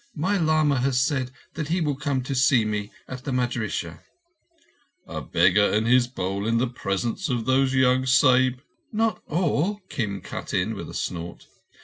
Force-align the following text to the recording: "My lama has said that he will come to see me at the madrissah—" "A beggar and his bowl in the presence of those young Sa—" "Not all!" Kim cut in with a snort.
"My 0.15 0.35
lama 0.35 0.79
has 0.79 0.99
said 0.99 1.29
that 1.53 1.67
he 1.67 1.79
will 1.79 1.95
come 1.95 2.23
to 2.23 2.33
see 2.33 2.65
me 2.65 2.89
at 3.07 3.23
the 3.23 3.29
madrissah—" 3.31 3.99
"A 5.05 5.21
beggar 5.21 5.61
and 5.71 5.85
his 5.85 6.07
bowl 6.07 6.47
in 6.47 6.57
the 6.57 6.65
presence 6.65 7.29
of 7.29 7.45
those 7.45 7.75
young 7.75 8.07
Sa—" 8.07 8.49
"Not 8.91 9.21
all!" 9.27 9.79
Kim 9.89 10.19
cut 10.21 10.55
in 10.55 10.73
with 10.73 10.89
a 10.89 10.95
snort. 10.95 11.45